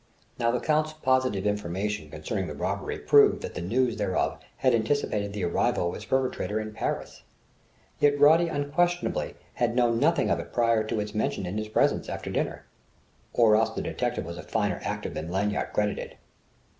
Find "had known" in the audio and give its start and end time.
9.53-9.99